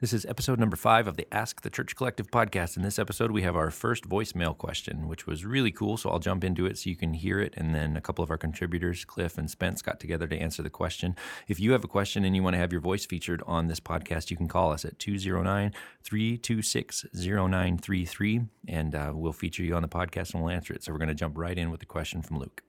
[0.00, 2.76] This is episode number five of the Ask the Church Collective podcast.
[2.76, 5.98] In this episode, we have our first voicemail question, which was really cool.
[5.98, 7.52] So I'll jump into it so you can hear it.
[7.54, 10.70] And then a couple of our contributors, Cliff and Spence, got together to answer the
[10.70, 11.16] question.
[11.48, 13.78] If you have a question and you want to have your voice featured on this
[13.78, 15.72] podcast, you can call us at 209
[16.02, 20.82] 326 0933 and uh, we'll feature you on the podcast and we'll answer it.
[20.82, 22.62] So we're going to jump right in with the question from Luke.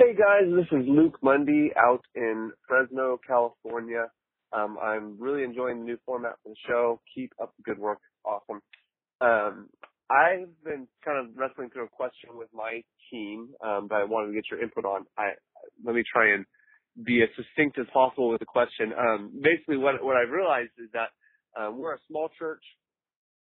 [0.00, 4.06] Hey guys, this is Luke Mundy out in Fresno, California.
[4.50, 7.02] Um, I'm really enjoying the new format for the show.
[7.14, 7.98] Keep up the good work.
[8.24, 8.62] Awesome.
[9.20, 9.68] Um,
[10.10, 14.28] I've been kind of wrestling through a question with my team um, that I wanted
[14.28, 15.04] to get your input on.
[15.18, 15.32] I
[15.84, 16.46] let me try and
[17.04, 18.94] be as succinct as possible with the question.
[18.98, 21.10] Um, basically, what what I've realized is that
[21.60, 22.64] um, we're a small church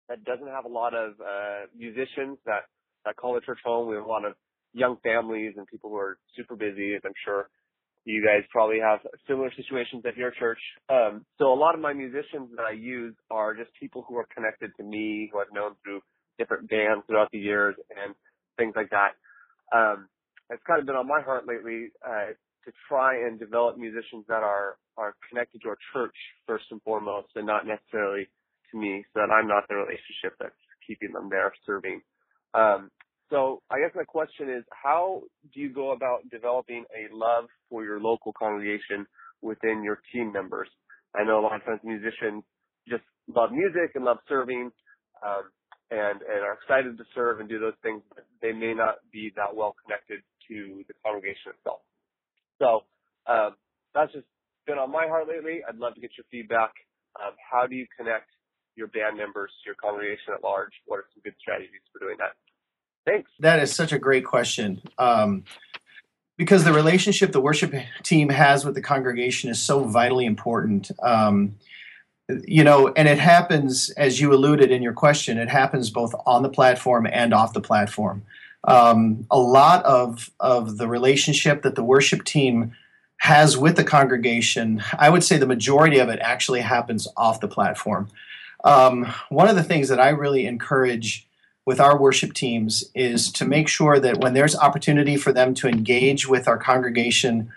[0.09, 2.67] that doesn't have a lot of uh, musicians that
[3.05, 3.89] that call the church home.
[3.89, 4.35] We have a lot of
[4.73, 7.49] young families and people who are super busy, as I'm sure
[8.05, 10.59] you guys probably have similar situations at your church.
[10.89, 14.27] Um, so a lot of my musicians that I use are just people who are
[14.35, 16.01] connected to me, who I've known through
[16.39, 18.15] different bands throughout the years and
[18.57, 19.13] things like that.
[19.77, 20.09] Um,
[20.49, 22.33] it's kind of been on my heart lately uh,
[22.65, 26.15] to try and develop musicians that are are connected to our church
[26.47, 28.29] first and foremost, and not necessarily
[28.71, 30.53] to me, so that I'm not the relationship that's
[30.87, 32.03] keeping them there serving.
[32.53, 32.91] Um,
[33.31, 35.23] so I guess my question is, how
[35.55, 39.07] do you go about developing a love for your local congregation
[39.43, 40.69] within your team members?
[41.15, 42.45] I know a lot of times musicians
[42.89, 44.71] just love music and love serving,
[45.25, 45.51] um,
[45.91, 49.33] and and are excited to serve and do those things, but they may not be
[49.37, 51.81] that well connected to the congregation itself.
[52.59, 52.87] So
[53.27, 53.57] um,
[53.95, 54.27] that's just
[54.67, 55.63] been on my heart lately.
[55.67, 56.71] I'd love to get your feedback.
[57.19, 58.31] Um, how do you connect
[58.77, 60.73] your band members to your congregation at large?
[60.87, 62.39] What are some good strategies for doing that?
[63.07, 63.31] Thanks.
[63.41, 64.83] That is such a great question.
[64.99, 65.45] Um,
[66.37, 70.91] because the relationship the worship team has with the congregation is so vitally important.
[71.03, 71.57] Um,
[72.47, 76.43] you know, and it happens, as you alluded in your question, it happens both on
[76.43, 78.23] the platform and off the platform.
[78.65, 82.73] Um, a lot of, of the relationship that the worship team
[83.19, 87.49] has with the congregation, I would say the majority of it actually happens off the
[87.49, 88.09] platform.
[88.65, 91.27] Um, one of the things that I really encourage
[91.67, 95.69] with our worship teams is to make sure that when there's opportunity for them to
[95.69, 97.51] engage with our congregation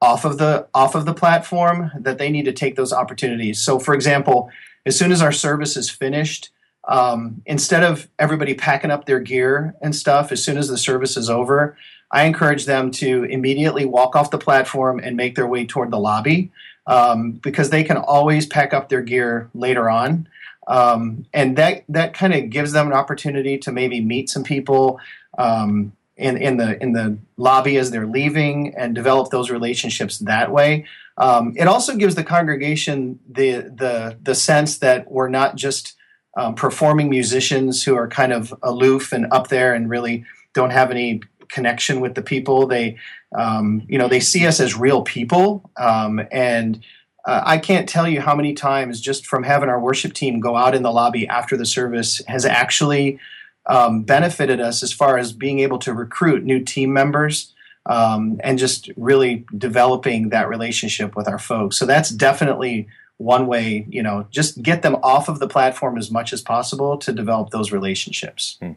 [0.00, 3.62] off of the off of the platform that they need to take those opportunities.
[3.62, 4.50] So for example
[4.86, 6.50] as soon as our service is finished
[6.88, 11.16] um, instead of everybody packing up their gear and stuff as soon as the service
[11.16, 11.76] is over
[12.12, 15.98] i encourage them to immediately walk off the platform and make their way toward the
[15.98, 16.50] lobby
[16.86, 20.28] um, because they can always pack up their gear later on
[20.66, 25.00] um, and that that kind of gives them an opportunity to maybe meet some people
[25.38, 30.50] um, in in the in the lobby as they're leaving and develop those relationships that
[30.50, 30.86] way.
[31.18, 35.94] Um, it also gives the congregation the the the sense that we're not just
[36.36, 40.90] um, performing musicians who are kind of aloof and up there and really don't have
[40.90, 42.66] any connection with the people.
[42.66, 42.96] They
[43.36, 46.82] um, you know they see us as real people um, and
[47.26, 50.56] uh, I can't tell you how many times just from having our worship team go
[50.56, 53.18] out in the lobby after the service has actually
[53.66, 57.52] um, benefited us as far as being able to recruit new team members
[57.86, 61.76] um, and just really developing that relationship with our folks.
[61.76, 62.88] So that's definitely
[63.18, 66.96] one way, you know, just get them off of the platform as much as possible
[66.98, 68.56] to develop those relationships.
[68.60, 68.72] Hmm.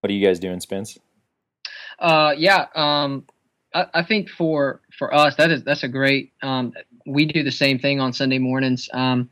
[0.00, 0.98] What are you guys doing, Spence?
[1.98, 3.24] Uh, yeah, um,
[3.74, 6.74] I, I, think for for us that is that's a great um,
[7.06, 8.88] we do the same thing on Sunday mornings.
[8.92, 9.30] Um,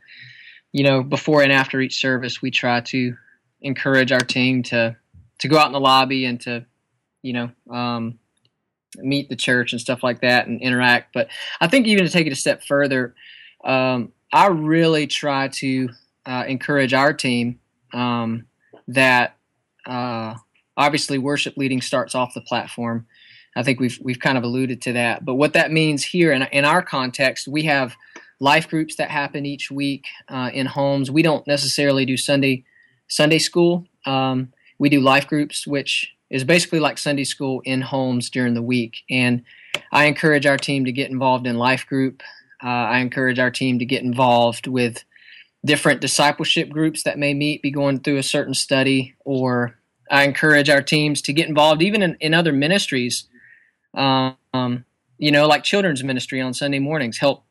[0.71, 3.15] you know, before and after each service, we try to
[3.61, 4.95] encourage our team to
[5.39, 6.65] to go out in the lobby and to,
[7.21, 8.19] you know, um,
[8.97, 11.13] meet the church and stuff like that and interact.
[11.13, 11.27] But
[11.59, 13.13] I think even to take it a step further,
[13.63, 15.89] um, I really try to
[16.25, 17.59] uh, encourage our team
[17.93, 18.45] um,
[18.87, 19.35] that
[19.85, 20.35] uh,
[20.77, 23.05] obviously worship leading starts off the platform.
[23.55, 25.23] I think we've we've kind of alluded to that.
[25.23, 27.95] But what that means here in in our context, we have
[28.39, 31.09] life groups that happen each week uh, in homes.
[31.09, 32.65] We don't necessarily do Sunday
[33.07, 33.85] Sunday school.
[34.05, 38.61] Um, we do life groups, which is basically like Sunday school in homes during the
[38.61, 39.03] week.
[39.09, 39.43] And
[39.91, 42.23] I encourage our team to get involved in life group.
[42.63, 45.03] Uh, I encourage our team to get involved with
[45.63, 49.77] different discipleship groups that may meet, be going through a certain study, or
[50.09, 53.25] I encourage our teams to get involved even in, in other ministries
[53.95, 54.85] um,
[55.17, 57.17] you know, like children's ministry on Sunday mornings.
[57.17, 57.43] Help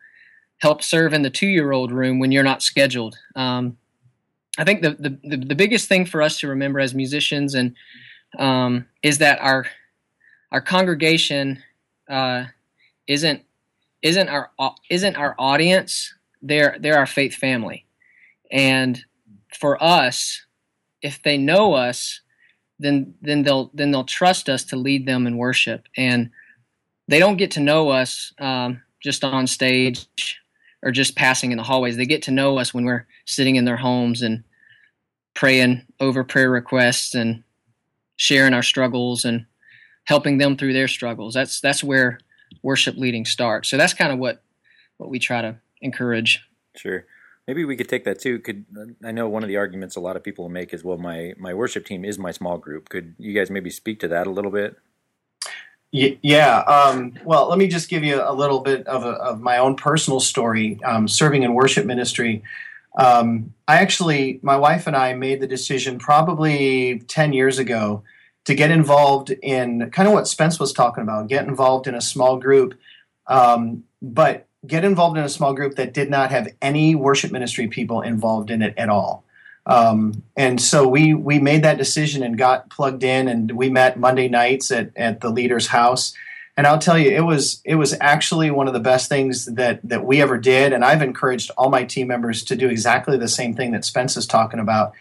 [0.59, 3.17] help serve in the two year old room when you're not scheduled.
[3.37, 3.77] Um,
[4.59, 7.75] I think the, the the biggest thing for us to remember as musicians and
[8.39, 9.67] um, is that our
[10.53, 11.63] our congregation
[12.09, 12.45] uh,
[13.07, 13.43] isn't
[14.03, 14.51] isn't our
[14.91, 16.15] isn't our audience.
[16.43, 17.87] They're they're our faith family,
[18.51, 19.03] and
[19.59, 20.45] for us,
[21.03, 22.21] if they know us,
[22.85, 26.31] then then they'll then they'll trust us to lead them in worship, and
[27.09, 30.07] they don't get to know us um, just on stage
[30.83, 31.97] or just passing in the hallways.
[31.97, 34.45] They get to know us when we're sitting in their homes and
[35.35, 37.43] praying over prayer requests and
[38.17, 39.47] sharing our struggles and
[40.05, 41.35] helping them through their struggles.
[41.35, 42.19] That's that's where
[42.63, 43.69] worship leading starts.
[43.71, 44.43] So that's kind of what
[44.99, 46.41] what we try to encourage.
[46.77, 47.07] Sure.
[47.47, 48.39] Maybe we could take that too.
[48.39, 48.65] Could
[49.05, 51.53] I know one of the arguments a lot of people make is, well, my my
[51.53, 52.89] worship team is my small group.
[52.89, 54.77] Could you guys maybe speak to that a little bit?
[55.93, 56.59] Yeah.
[56.61, 59.77] Um, well, let me just give you a little bit of, a, of my own
[59.77, 60.83] personal story.
[60.83, 62.43] Um, serving in worship ministry,
[62.99, 68.03] um, I actually, my wife and I made the decision probably ten years ago
[68.45, 71.29] to get involved in kind of what Spence was talking about.
[71.29, 72.75] Get involved in a small group,
[73.29, 77.69] um, but get involved in a small group that did not have any worship ministry
[77.69, 79.25] people involved in it at all.
[79.67, 83.99] Um, and so we we made that decision and got plugged in, and we met
[83.99, 86.15] Monday nights at at the leader's house.
[86.57, 89.81] And I'll tell you, it was it was actually one of the best things that
[89.85, 90.73] that we ever did.
[90.73, 94.17] And I've encouraged all my team members to do exactly the same thing that Spence
[94.17, 94.93] is talking about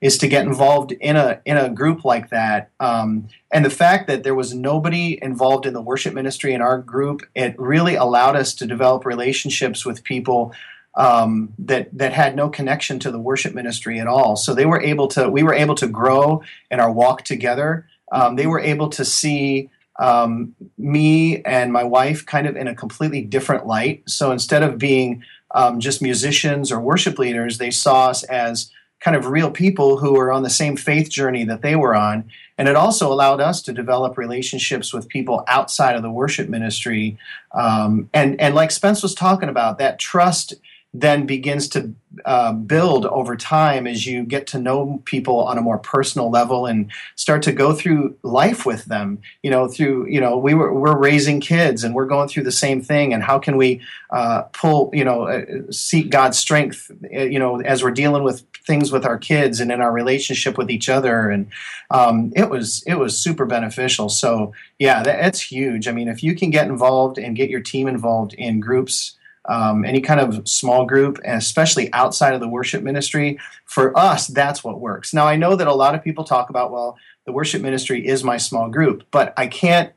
[0.00, 2.70] is to get involved in a in a group like that.
[2.80, 6.78] Um, and the fact that there was nobody involved in the worship ministry in our
[6.78, 10.52] group, it really allowed us to develop relationships with people
[10.94, 14.36] um, that that had no connection to the worship ministry at all.
[14.36, 17.86] So they were able to we were able to grow in our walk together.
[18.10, 22.74] Um, they were able to see um, me and my wife kind of in a
[22.74, 24.02] completely different light.
[24.08, 25.22] So instead of being
[25.54, 28.70] um, just musicians or worship leaders, they saw us as
[29.00, 32.30] kind of real people who were on the same faith journey that they were on.
[32.58, 37.16] And it also allowed us to develop relationships with people outside of the worship ministry.
[37.52, 40.54] Um, and, and like Spence was talking about, that trust
[40.92, 41.94] then begins to
[42.24, 46.66] uh, build over time as you get to know people on a more personal level
[46.66, 49.20] and start to go through life with them.
[49.42, 52.52] You know, through you know we were we're raising kids and we're going through the
[52.52, 53.14] same thing.
[53.14, 53.80] And how can we
[54.10, 56.90] uh, pull you know uh, seek God's strength?
[57.14, 60.56] Uh, you know, as we're dealing with things with our kids and in our relationship
[60.58, 61.30] with each other.
[61.30, 61.48] And
[61.90, 64.08] um, it was it was super beneficial.
[64.08, 65.88] So yeah, that, that's huge.
[65.88, 69.16] I mean, if you can get involved and get your team involved in groups
[69.48, 74.26] um, any kind of small group, and especially outside of the worship ministry, for us,
[74.26, 75.14] that's what works.
[75.14, 78.22] Now, I know that a lot of people talk about, well, the worship ministry is
[78.22, 79.92] my small group, but I can't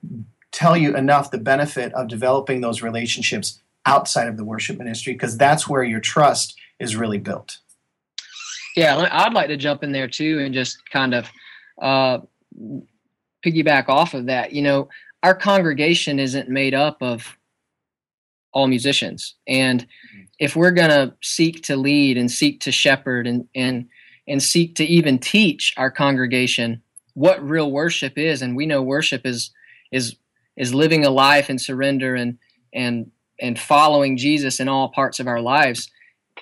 [0.51, 5.37] tell you enough the benefit of developing those relationships outside of the worship ministry because
[5.37, 7.57] that's where your trust is really built.
[8.75, 11.29] Yeah, I'd like to jump in there too and just kind of
[11.81, 12.19] uh,
[13.45, 14.53] piggyback off of that.
[14.53, 14.89] You know,
[15.21, 17.37] our congregation isn't made up of
[18.53, 19.35] all musicians.
[19.47, 19.85] And
[20.39, 23.87] if we're going to seek to lead and seek to shepherd and, and,
[24.27, 26.81] and seek to even teach our congregation
[27.13, 29.51] what real worship is, and we know worship is,
[29.91, 30.15] is,
[30.57, 32.37] is living a life in surrender and,
[32.73, 35.89] and, and following Jesus in all parts of our lives,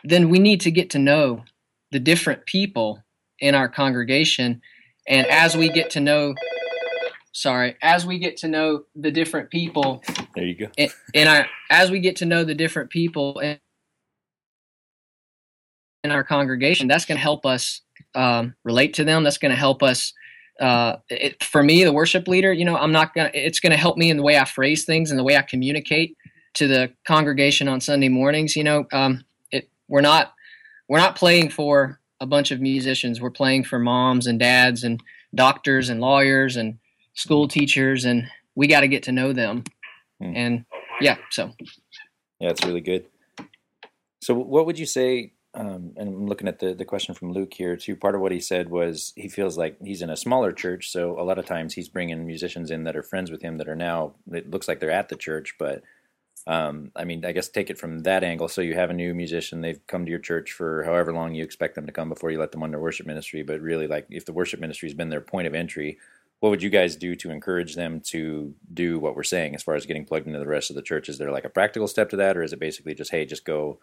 [0.04, 1.44] then we need to get to know
[1.92, 3.04] the different people
[3.40, 4.62] in our congregation.
[5.08, 6.36] And as we get to know
[7.32, 10.04] sorry, as we get to know the different people.
[10.36, 10.68] There you go.
[10.78, 13.58] and, and I, as we get to know the different people in,
[16.10, 17.82] our congregation, that's going to help us
[18.16, 19.24] um, relate to them.
[19.24, 20.14] That's going to help us.
[20.60, 23.32] Uh, it, for me, the worship leader, you know, I'm not gonna.
[23.34, 25.42] It's going to help me in the way I phrase things and the way I
[25.44, 26.18] communicate
[26.56, 28.56] to the congregation on Sunday mornings.
[28.56, 30.34] You know, um, it, we're not
[30.88, 33.22] we're not playing for a bunch of musicians.
[33.22, 35.02] We're playing for moms and dads and
[35.34, 36.78] doctors and lawyers and
[37.14, 39.64] school teachers, and we got to get to know them.
[40.22, 40.36] Hmm.
[40.36, 40.66] And
[41.00, 41.52] yeah, so
[42.40, 43.06] yeah, it's really good.
[44.22, 45.34] So, what would you say?
[45.54, 47.96] Um, and I'm looking at the, the question from Luke here too.
[47.96, 51.20] Part of what he said was he feels like he's in a smaller church, so
[51.20, 53.76] a lot of times he's bringing musicians in that are friends with him that are
[53.76, 55.84] now it looks like they're at the church, but
[56.48, 58.48] um, I mean, I guess take it from that angle.
[58.48, 61.44] So you have a new musician, they've come to your church for however long you
[61.44, 63.44] expect them to come before you let them under worship ministry.
[63.44, 66.00] But really, like if the worship ministry has been their point of entry,
[66.42, 69.76] what would you guys do to encourage them to do what we're saying as far
[69.76, 71.08] as getting plugged into the rest of the church?
[71.08, 73.46] Is there like a practical step to that, or is it basically just hey, just
[73.46, 73.80] go,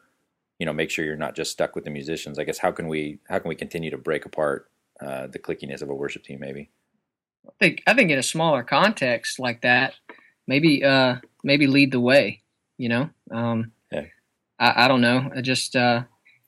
[0.58, 2.36] you know, make sure you're not just stuck with the musicians?
[2.36, 4.68] I guess how can we how can we continue to break apart
[5.00, 6.40] uh, the clickiness of a worship team?
[6.40, 6.68] Maybe.
[7.46, 9.94] I think I think in a smaller context like that,
[10.48, 12.42] maybe uh, maybe lead the way.
[12.76, 14.06] You know, um, yeah.
[14.58, 15.30] I, I don't know.
[15.32, 16.02] I just uh,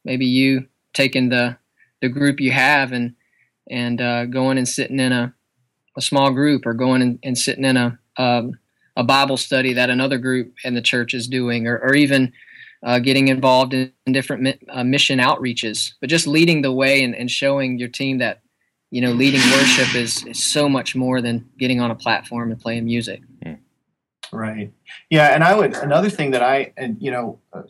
[0.04, 1.56] maybe you taking the
[2.02, 3.14] the group you have and
[3.70, 5.34] and uh, going and sitting in a
[5.96, 8.58] a small group or going and, and sitting in a um,
[8.96, 12.32] a Bible study that another group in the church is doing, or, or even
[12.84, 15.92] uh, getting involved in, in different mi- uh, mission outreaches.
[16.00, 18.40] But just leading the way and, and showing your team that
[18.90, 22.60] you know leading worship is, is so much more than getting on a platform and
[22.60, 23.22] playing music.
[23.42, 23.54] Hmm.
[24.32, 24.72] Right.
[25.08, 27.38] Yeah, and I would another thing that I and you know.
[27.52, 27.62] Uh,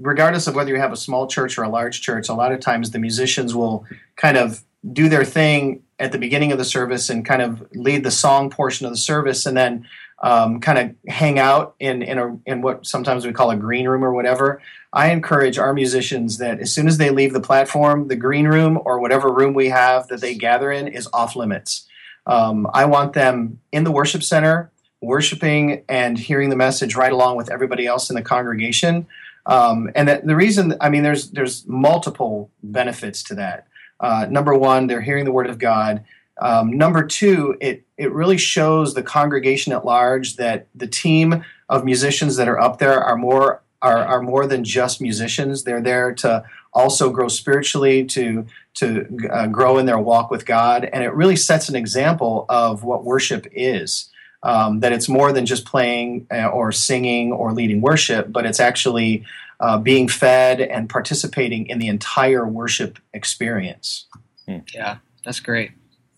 [0.00, 2.58] regardless of whether you have a small church or a large church, a lot of
[2.58, 3.86] times the musicians will
[4.16, 8.02] kind of do their thing at the beginning of the service and kind of lead
[8.02, 9.86] the song portion of the service, and then
[10.22, 13.86] um, kind of hang out in in, a, in what sometimes we call a green
[13.86, 14.60] room or whatever.
[14.92, 18.80] I encourage our musicians that as soon as they leave the platform, the green room
[18.84, 21.86] or whatever room we have that they gather in is off limits.
[22.26, 27.36] Um, I want them in the worship center, worshiping and hearing the message right along
[27.36, 29.06] with everybody else in the congregation.
[29.46, 33.66] Um, and the reason, I mean, there's there's multiple benefits to that.
[34.00, 36.04] Uh, number one, they're hearing the word of God.
[36.40, 41.84] Um, number two, it it really shows the congregation at large that the team of
[41.84, 45.64] musicians that are up there are more are, are more than just musicians.
[45.64, 50.84] They're there to also grow spiritually, to to uh, grow in their walk with God,
[50.84, 54.08] and it really sets an example of what worship is.
[54.42, 58.60] Um, that it's more than just playing uh, or singing or leading worship, but it's
[58.60, 59.26] actually
[59.60, 64.06] uh, being fed and participating in the entire worship experience.
[64.46, 64.58] Hmm.
[64.74, 65.72] Yeah, that's great.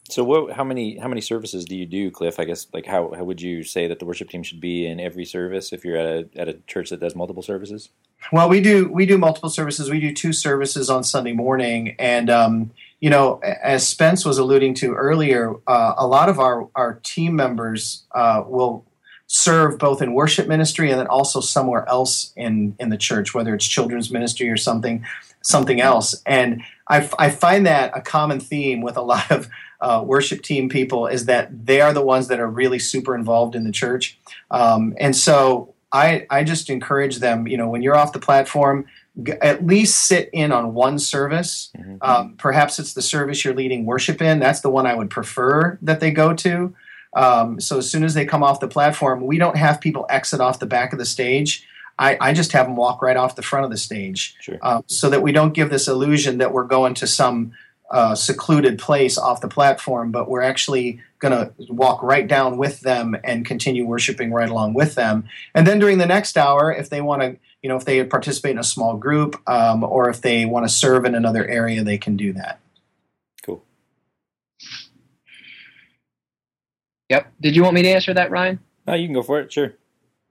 [0.09, 0.53] So, what?
[0.53, 0.99] How many?
[0.99, 2.39] How many services do you do, Cliff?
[2.39, 5.01] I guess like how how would you say that the worship team should be in
[5.01, 7.89] every service if you're at a at a church that does multiple services?
[8.31, 9.91] Well, we do we do multiple services.
[9.91, 12.71] We do two services on Sunday morning, and um,
[13.01, 17.35] you know, as Spence was alluding to earlier, uh, a lot of our our team
[17.35, 18.85] members uh, will
[19.35, 23.55] serve both in worship ministry and then also somewhere else in in the church, whether
[23.55, 25.03] it's children's ministry or something
[25.41, 26.15] something else.
[26.27, 29.49] And I, I find that a common theme with a lot of
[29.81, 33.55] uh, worship team people is that they are the ones that are really super involved
[33.55, 34.19] in the church.
[34.51, 37.49] Um, and so I I just encourage them.
[37.49, 38.85] You know, when you're off the platform.
[39.23, 41.69] G- at least sit in on one service.
[41.77, 41.97] Mm-hmm.
[42.01, 44.39] Um, perhaps it's the service you're leading worship in.
[44.39, 46.75] That's the one I would prefer that they go to.
[47.15, 50.41] Um, so as soon as they come off the platform, we don't have people exit
[50.41, 51.67] off the back of the stage.
[51.99, 54.59] I, I just have them walk right off the front of the stage, sure.
[54.63, 57.53] um, so that we don't give this illusion that we're going to some
[57.91, 62.81] uh, secluded place off the platform, but we're actually going to walk right down with
[62.81, 65.25] them and continue worshiping right along with them.
[65.55, 68.53] And then during the next hour, if they want to, you know, if they participate
[68.53, 71.99] in a small group um, or if they want to serve in another area, they
[71.99, 72.59] can do that.
[77.13, 77.31] Yep.
[77.43, 78.59] Did you want me to answer that, Ryan?
[78.87, 79.53] No, you can go for it.
[79.53, 79.75] Sure.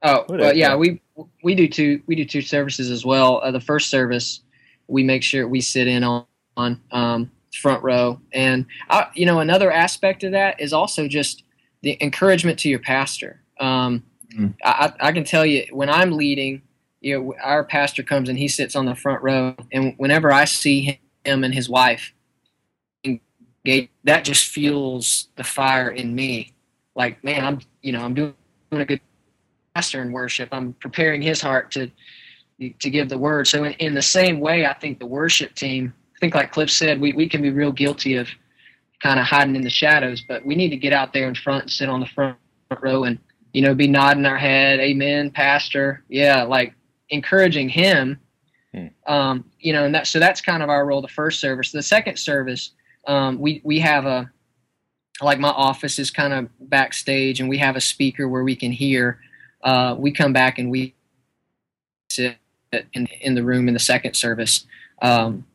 [0.01, 0.99] Oh, well, yeah, we
[1.43, 3.39] we do two we do two services as well.
[3.43, 4.41] Uh, the first service,
[4.87, 6.25] we make sure we sit in on
[6.57, 11.43] on um, front row, and I, you know another aspect of that is also just
[11.83, 13.43] the encouragement to your pastor.
[13.59, 14.47] Um, mm-hmm.
[14.63, 16.63] I, I can tell you when I'm leading,
[16.99, 20.45] you know, our pastor comes and he sits on the front row, and whenever I
[20.45, 22.11] see him and his wife
[23.05, 26.55] engage, that just fuels the fire in me
[26.95, 28.33] like, man, I'm you know I'm doing
[28.71, 29.01] a good
[29.75, 30.49] pastor in worship.
[30.51, 31.91] I'm preparing his heart to
[32.79, 33.47] to give the word.
[33.47, 36.69] So in, in the same way, I think the worship team, I think like Cliff
[36.69, 38.29] said, we, we can be real guilty of
[39.01, 41.63] kind of hiding in the shadows, but we need to get out there in front
[41.63, 42.37] and sit on the front
[42.81, 43.17] row and,
[43.53, 46.03] you know, be nodding our head, amen, pastor.
[46.07, 46.75] Yeah, like
[47.09, 48.19] encouraging him.
[48.73, 48.87] Hmm.
[49.05, 51.71] Um, you know, and that so that's kind of our role, the first service.
[51.71, 52.71] The second service,
[53.07, 54.31] um, we we have a
[55.21, 58.71] like my office is kind of backstage and we have a speaker where we can
[58.71, 59.19] hear
[59.63, 60.93] uh, we come back and we
[62.09, 62.37] sit
[62.93, 64.65] in, in the room in the second service.
[65.01, 65.45] Um,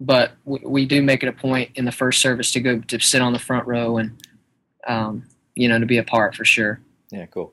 [0.00, 2.98] but we, we, do make it a point in the first service to go to
[2.98, 4.16] sit on the front row and
[4.86, 5.24] um,
[5.54, 6.80] you know to be a part for sure.
[7.10, 7.52] Yeah cool.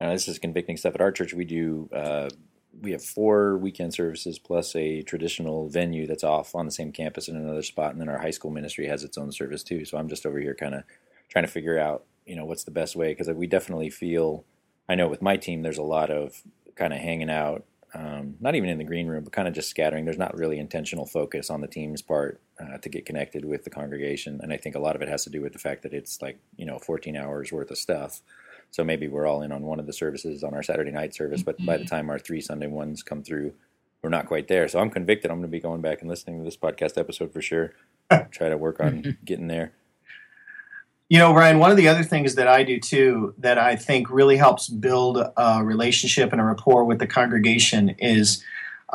[0.00, 1.32] Uh, this is convicting stuff at our church.
[1.32, 2.30] We do uh,
[2.80, 7.28] we have four weekend services plus a traditional venue that's off on the same campus
[7.28, 9.84] in another spot, and then our high school ministry has its own service too.
[9.84, 10.84] So I'm just over here kind of
[11.28, 14.44] trying to figure out, you know, what's the best way because we definitely feel.
[14.88, 16.42] I know with my team, there's a lot of
[16.74, 17.64] kind of hanging out,
[17.94, 20.04] um, not even in the green room, but kind of just scattering.
[20.04, 23.70] There's not really intentional focus on the team's part uh, to get connected with the
[23.70, 25.92] congregation, and I think a lot of it has to do with the fact that
[25.92, 28.22] it's like you know 14 hours worth of stuff
[28.72, 31.42] so maybe we're all in on one of the services on our Saturday night service,
[31.42, 33.52] but by the time our three Sunday ones come through,
[34.02, 34.66] we're not quite there.
[34.66, 35.30] So I'm convicted.
[35.30, 37.74] I'm going to be going back and listening to this podcast episode for sure.
[38.30, 39.74] Try to work on getting there.
[41.10, 44.08] You know, Ryan, one of the other things that I do too that I think
[44.10, 48.42] really helps build a relationship and a rapport with the congregation is,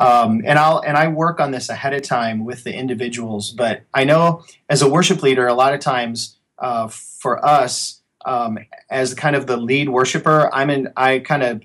[0.00, 3.52] um, and I'll and I work on this ahead of time with the individuals.
[3.52, 8.58] But I know as a worship leader, a lot of times uh, for us, um,
[8.90, 10.92] as kind of the lead worshiper, I'm in.
[10.96, 11.62] I kind of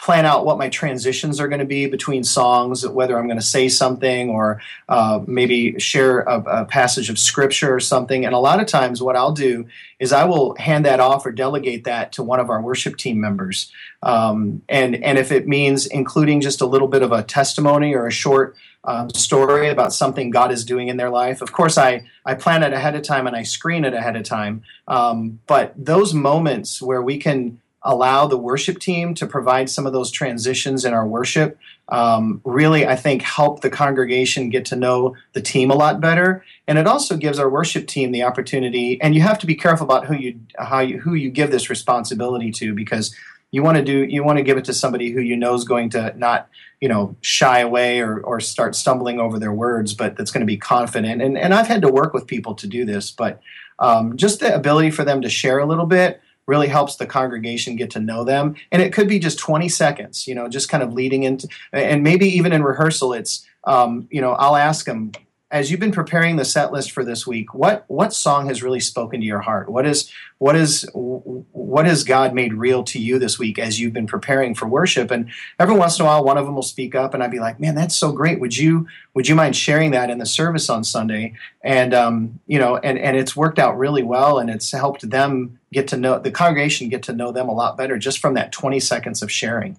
[0.00, 3.44] plan out what my transitions are going to be between songs, whether I'm going to
[3.44, 8.24] say something or uh, maybe share a, a, passage of scripture or something.
[8.26, 9.66] And a lot of times, what I'll do
[10.00, 13.20] is I will hand that off or delegate that to one of our worship team
[13.20, 13.72] members.
[14.02, 18.06] Um, and and if it means including just a little bit of a testimony or
[18.06, 21.40] a short um, story about something God is doing in their life.
[21.40, 24.24] Of course, I, I plan it ahead of time and I screen it ahead of
[24.24, 24.62] time.
[24.86, 29.92] Um, but those moments where we can allow the worship team to provide some of
[29.92, 35.14] those transitions in our worship um, really i think help the congregation get to know
[35.32, 36.44] the team a lot better.
[36.66, 39.84] And it also gives our worship team the opportunity and you have to be careful
[39.84, 43.14] about who you how you who you give this responsibility to because
[43.50, 45.64] you want to do you want to give it to somebody who you know is
[45.64, 46.48] going to not
[46.80, 50.46] you know shy away or, or start stumbling over their words but that's going to
[50.46, 51.20] be confident.
[51.20, 53.40] And, and i've had to work with people to do this but
[53.80, 57.76] um, just the ability for them to share a little bit really helps the congregation
[57.76, 58.54] get to know them.
[58.70, 62.02] And it could be just 20 seconds, you know, just kind of leading into, and
[62.02, 65.12] maybe even in rehearsal, it's, um, you know, I'll ask them,
[65.54, 68.80] as you've been preparing the set list for this week, what what song has really
[68.80, 69.68] spoken to your heart?
[69.68, 73.92] What is what is what has God made real to you this week as you've
[73.92, 75.12] been preparing for worship?
[75.12, 77.38] And every once in a while, one of them will speak up, and I'd be
[77.38, 78.40] like, "Man, that's so great!
[78.40, 82.58] Would you would you mind sharing that in the service on Sunday?" And um, you
[82.58, 86.18] know, and and it's worked out really well, and it's helped them get to know
[86.18, 89.30] the congregation get to know them a lot better just from that twenty seconds of
[89.30, 89.78] sharing.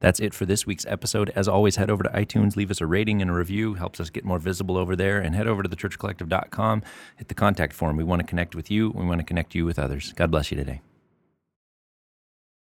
[0.00, 1.32] That's it for this week's episode.
[1.34, 4.10] As always, head over to iTunes, leave us a rating and a review, helps us
[4.10, 6.82] get more visible over there, and head over to thechurchcollective.com,
[7.16, 7.96] hit the contact form.
[7.96, 10.12] We want to connect with you, we want to connect you with others.
[10.12, 10.82] God bless you today.